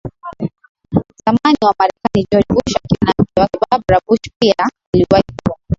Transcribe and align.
zamani 1.25 1.57
wa 1.61 1.73
Marekani 1.79 2.25
George 2.31 2.47
Bush 2.53 2.75
akiwa 2.77 3.05
na 3.05 3.13
mke 3.19 3.41
wake 3.41 3.57
Barbara 3.69 3.99
BushPia 4.07 4.55
aliwahi 4.93 5.23
kuwa 5.43 5.57